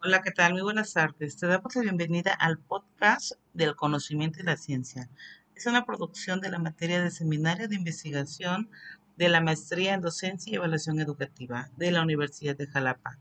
[0.00, 0.52] Hola, ¿qué tal?
[0.52, 1.38] Muy buenas tardes.
[1.38, 5.10] Te damos la bienvenida al podcast del conocimiento y la ciencia.
[5.56, 8.70] Es una producción de la materia de seminario de investigación
[9.16, 13.18] de la maestría en docencia y evaluación educativa de la Universidad de Jalapa.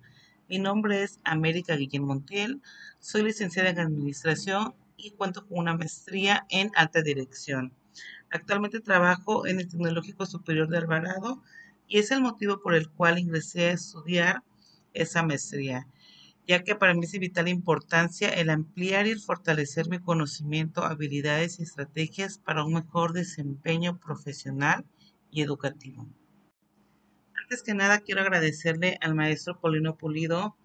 [0.48, 2.62] Mi nombre es América Guillén Montiel,
[3.00, 7.74] soy licenciada en administración y cuento con una maestría en alta dirección.
[8.30, 11.42] Actualmente trabajo en el Tecnológico Superior de Alvarado
[11.88, 14.44] y es el motivo por el cual ingresé a estudiar
[14.94, 15.88] esa maestría
[16.48, 21.60] ya que para mí es de vital importancia el ampliar y fortalecer mi conocimiento, habilidades
[21.60, 24.86] y estrategias para un mejor desempeño profesional
[25.30, 26.08] y educativo.
[27.36, 30.56] Antes que nada, quiero agradecerle al maestro Polino Pulido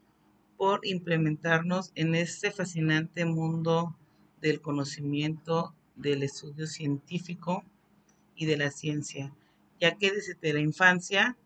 [0.56, 3.96] por implementarnos en este fascinante mundo
[4.40, 7.64] del conocimiento, del estudio científico
[8.37, 9.34] y de la ciencia,
[9.80, 11.37] ya que desde la infancia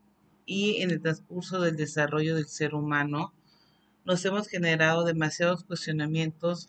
[0.44, 3.32] y en el transcurso del desarrollo del ser humano,
[4.06, 6.68] nos hemos generado demasiados cuestionamientos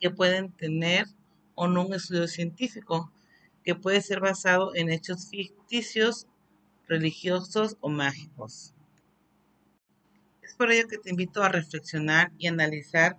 [0.00, 1.06] que pueden tener
[1.54, 3.12] o no un estudio científico,
[3.62, 6.26] que puede ser basado en hechos ficticios,
[6.88, 8.72] religiosos o mágicos.
[10.42, 13.18] Es por ello que te invito a reflexionar y analizar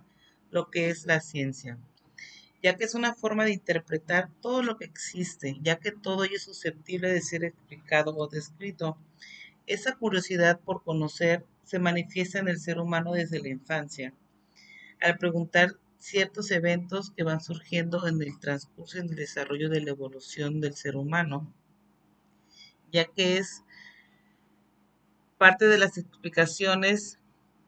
[0.50, 1.78] lo que es la ciencia,
[2.60, 6.34] ya que es una forma de interpretar todo lo que existe, ya que todo ello
[6.34, 8.98] es susceptible de ser explicado o descrito.
[9.68, 14.14] Esa curiosidad por conocer se manifiesta en el ser humano desde la infancia.
[15.00, 19.90] Al preguntar ciertos eventos que van surgiendo en el transcurso en el desarrollo de la
[19.90, 21.52] evolución del ser humano,
[22.92, 23.62] ya que es
[25.38, 27.18] parte de las explicaciones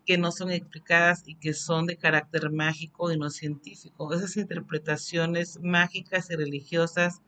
[0.05, 4.12] que no son explicadas y que son de carácter mágico y no científico.
[4.12, 7.22] Esas interpretaciones mágicas y religiosas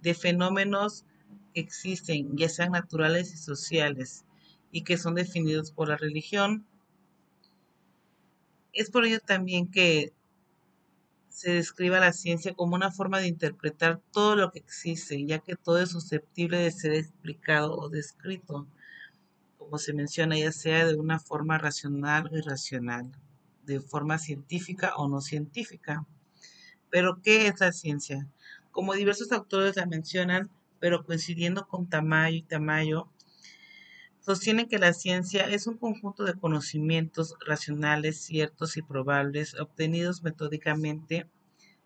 [0.00, 1.04] de fenómenos
[1.52, 4.24] que existen, ya sean naturales y sociales,
[4.74, 6.66] y que son definidos por la religión.
[8.72, 10.12] Es por ello también que
[11.28, 15.54] se describa la ciencia como una forma de interpretar todo lo que existe, ya que
[15.54, 18.66] todo es susceptible de ser explicado o descrito,
[19.58, 23.12] como se menciona, ya sea de una forma racional o irracional,
[23.66, 26.04] de forma científica o no científica.
[26.90, 28.26] Pero, ¿qué es la ciencia?
[28.72, 30.50] Como diversos autores la mencionan,
[30.80, 33.08] pero coincidiendo con Tamayo y Tamayo,
[34.24, 41.26] sostienen que la ciencia es un conjunto de conocimientos racionales, ciertos y probables, obtenidos metódicamente,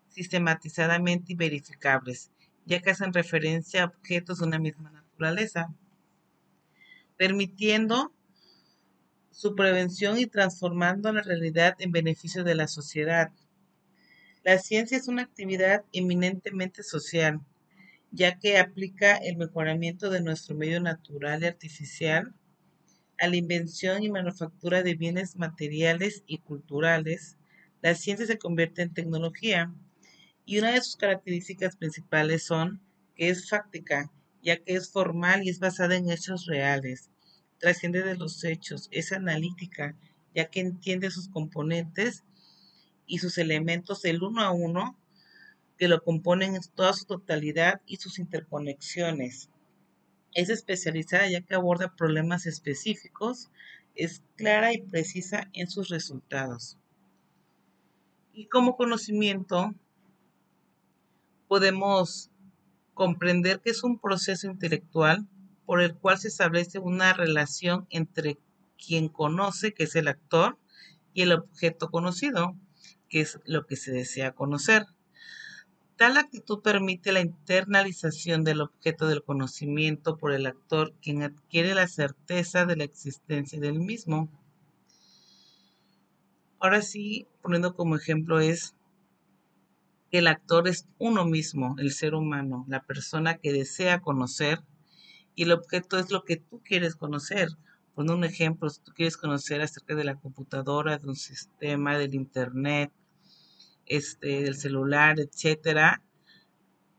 [0.07, 2.31] sistematizadamente y verificables,
[2.65, 5.73] ya que hacen referencia a objetos de una misma naturaleza,
[7.17, 8.13] permitiendo
[9.31, 13.31] su prevención y transformando la realidad en beneficio de la sociedad.
[14.43, 17.41] La ciencia es una actividad eminentemente social,
[18.11, 22.33] ya que aplica el mejoramiento de nuestro medio natural y artificial
[23.19, 27.37] a la invención y manufactura de bienes materiales y culturales,
[27.81, 29.73] la ciencia se convierte en tecnología.
[30.45, 32.81] Y una de sus características principales son
[33.15, 34.11] que es fáctica,
[34.41, 37.09] ya que es formal y es basada en hechos reales,
[37.59, 39.95] trasciende de los hechos, es analítica,
[40.33, 42.23] ya que entiende sus componentes
[43.05, 44.97] y sus elementos el uno a uno
[45.79, 49.49] que lo componen en toda su totalidad y sus interconexiones.
[50.33, 53.49] Es especializada ya que aborda problemas específicos,
[53.95, 56.77] es clara y precisa en sus resultados.
[58.33, 59.73] Y como conocimiento
[61.47, 62.29] podemos
[62.93, 65.29] comprender que es un proceso intelectual
[65.65, 68.37] por el cual se establece una relación entre
[68.77, 70.57] quien conoce, que es el actor,
[71.13, 72.57] y el objeto conocido,
[73.07, 74.85] que es lo que se desea conocer.
[75.99, 81.89] Tal actitud permite la internalización del objeto del conocimiento por el actor, quien adquiere la
[81.89, 84.29] certeza de la existencia del mismo.
[86.57, 88.75] Ahora sí, poniendo como ejemplo es
[90.09, 94.61] que el actor es uno mismo, el ser humano, la persona que desea conocer,
[95.35, 97.49] y el objeto es lo que tú quieres conocer.
[97.93, 102.15] Poniendo un ejemplo, si tú quieres conocer acerca de la computadora, de un sistema, del
[102.15, 102.89] internet,
[103.89, 106.01] este, del celular, etcétera,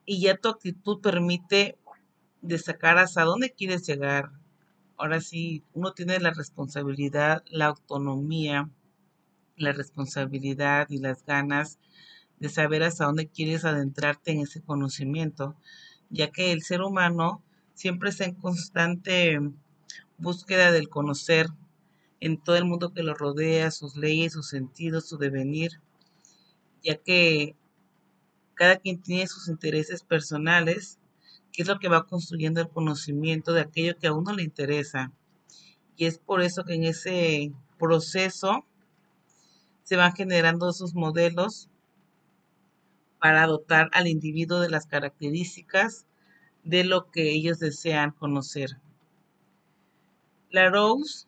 [0.05, 1.79] y ya tu actitud permite
[2.43, 4.33] destacar hasta dónde quieres llegar.
[4.97, 8.69] Ahora sí, uno tiene la responsabilidad, la autonomía,
[9.57, 11.79] la responsabilidad y las ganas
[12.39, 15.55] de saber hasta dónde quieres adentrarte en ese conocimiento,
[16.09, 17.43] ya que el ser humano
[17.75, 19.39] siempre está en constante
[20.19, 21.47] búsqueda del conocer
[22.21, 25.81] en todo el mundo que lo rodea, sus leyes, sus sentidos, su devenir
[26.83, 27.55] ya que
[28.55, 30.99] cada quien tiene sus intereses personales,
[31.53, 35.13] que es lo que va construyendo el conocimiento de aquello que a uno le interesa.
[35.97, 38.65] Y es por eso que en ese proceso
[39.83, 41.69] se van generando esos modelos
[43.19, 46.07] para dotar al individuo de las características
[46.65, 48.79] de lo que ellos desean conocer.
[50.51, 51.27] La Rose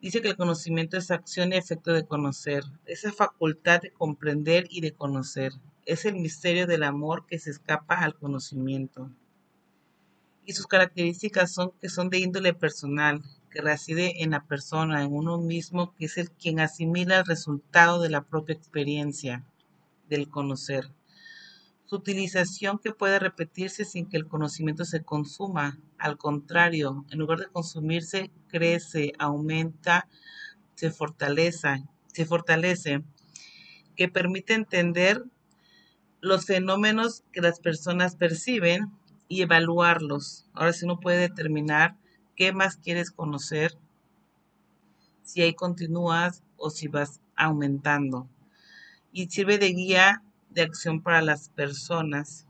[0.00, 4.80] dice que el conocimiento es acción y efecto de conocer, esa facultad de comprender y
[4.80, 5.52] de conocer.
[5.84, 9.10] Es el misterio del amor que se escapa al conocimiento.
[10.44, 15.12] Y sus características son que son de índole personal, que reside en la persona, en
[15.12, 19.44] uno mismo, que es el quien asimila el resultado de la propia experiencia,
[20.08, 20.88] del conocer.
[21.90, 25.80] Su utilización que puede repetirse sin que el conocimiento se consuma.
[25.98, 30.06] Al contrario, en lugar de consumirse, crece, aumenta,
[30.76, 33.02] se fortalece, se fortalece,
[33.96, 35.24] que permite entender
[36.20, 38.92] los fenómenos que las personas perciben
[39.26, 40.46] y evaluarlos.
[40.52, 41.96] Ahora si uno puede determinar
[42.36, 43.76] qué más quieres conocer,
[45.24, 48.28] si ahí continúas o si vas aumentando.
[49.10, 52.46] Y sirve de guía de acción para las personas.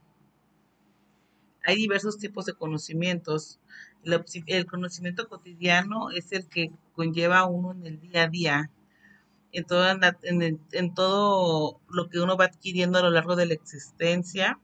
[1.65, 3.61] Hay diversos tipos de conocimientos.
[4.47, 8.71] El conocimiento cotidiano es el que conlleva uno en el día a día,
[9.53, 14.59] en en, todo lo que uno va adquiriendo a lo largo de la existencia,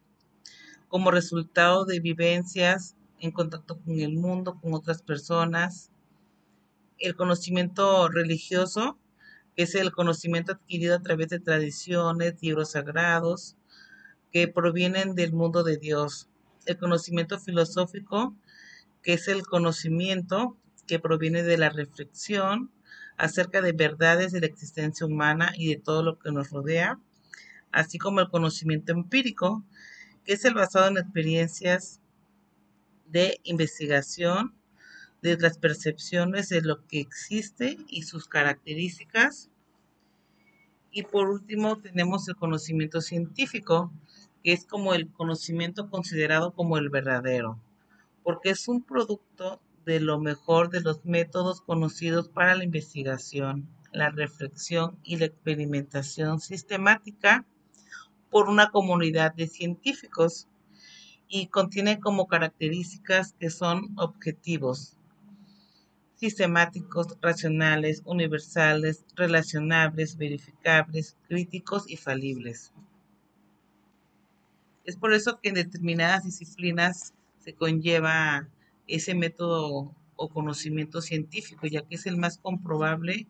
[0.88, 5.90] como resultado de vivencias en contacto con el mundo, con otras personas.
[6.98, 8.98] El conocimiento religioso
[9.56, 13.56] es el conocimiento adquirido a través de tradiciones, libros sagrados,
[14.30, 16.28] que provienen del mundo de Dios.
[16.66, 18.36] El conocimiento filosófico,
[19.02, 20.56] que es el conocimiento
[20.86, 22.70] que proviene de la reflexión
[23.16, 26.98] acerca de verdades de la existencia humana y de todo lo que nos rodea,
[27.72, 29.64] así como el conocimiento empírico,
[30.24, 32.00] que es el basado en experiencias
[33.06, 34.55] de investigación,
[35.26, 39.50] de las percepciones de lo que existe y sus características.
[40.92, 43.92] Y por último tenemos el conocimiento científico,
[44.44, 47.58] que es como el conocimiento considerado como el verdadero,
[48.22, 54.10] porque es un producto de lo mejor de los métodos conocidos para la investigación, la
[54.10, 57.44] reflexión y la experimentación sistemática
[58.30, 60.48] por una comunidad de científicos
[61.28, 64.95] y contiene como características que son objetivos,
[66.16, 72.72] sistemáticos, racionales, universales, relacionables, verificables, críticos y falibles.
[74.84, 78.48] Es por eso que en determinadas disciplinas se conlleva
[78.86, 83.26] ese método o conocimiento científico, ya que es el más comprobable,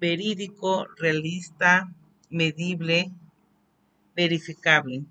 [0.00, 1.92] verídico, realista,
[2.30, 3.12] medible,
[4.16, 5.04] verificable.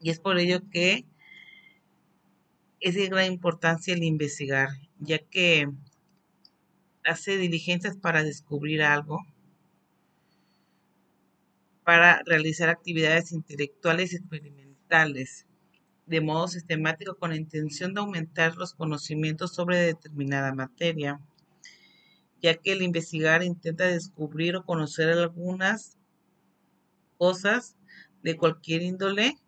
[0.00, 1.06] Y es por ello que
[2.80, 4.68] es de gran importancia el investigar
[5.04, 5.68] ya que
[7.04, 9.20] hace diligencias para descubrir algo,
[11.84, 15.46] para realizar actividades intelectuales y experimentales
[16.06, 21.20] de modo sistemático con la intención de aumentar los conocimientos sobre determinada materia,
[22.42, 25.96] ya que el investigar intenta descubrir o conocer algunas
[27.16, 27.76] cosas
[28.22, 29.38] de cualquier índole,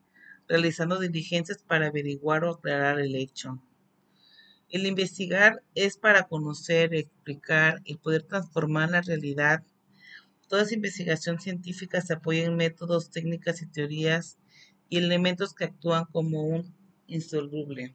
[0.48, 3.60] realizando diligencias para averiguar o aclarar el hecho.
[4.68, 9.62] El investigar es para conocer, explicar y poder transformar la realidad.
[10.48, 14.38] Toda esa investigación científica se apoya en métodos, técnicas y teorías
[14.88, 16.74] y elementos que actúan como un
[17.06, 17.94] insoluble.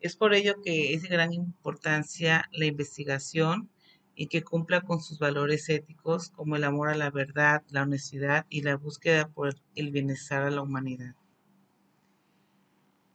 [0.00, 3.70] Es por ello que es de gran importancia la investigación
[4.16, 8.46] y que cumpla con sus valores éticos como el amor a la verdad, la honestidad
[8.48, 11.14] y la búsqueda por el bienestar a la humanidad.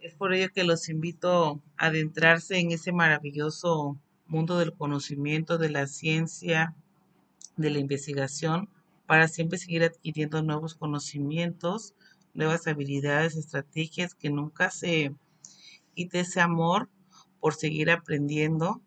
[0.05, 5.71] Es por ello que los invito a adentrarse en ese maravilloso mundo del conocimiento, de
[5.71, 6.75] la ciencia,
[7.57, 8.69] de la investigación,
[9.07, 11.95] para siempre seguir adquiriendo nuevos conocimientos,
[12.35, 15.15] nuevas habilidades, estrategias, que nunca se
[15.95, 16.87] quite ese amor
[17.39, 18.83] por seguir aprendiendo,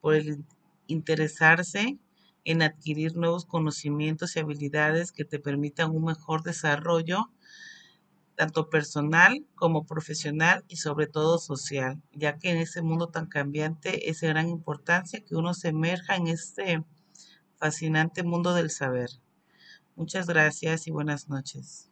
[0.00, 0.44] por el
[0.86, 1.98] interesarse
[2.44, 7.28] en adquirir nuevos conocimientos y habilidades que te permitan un mejor desarrollo
[8.40, 14.08] tanto personal como profesional y sobre todo social, ya que en ese mundo tan cambiante
[14.08, 16.82] es de gran importancia que uno se emerja en este
[17.58, 19.10] fascinante mundo del saber.
[19.94, 21.89] Muchas gracias y buenas noches.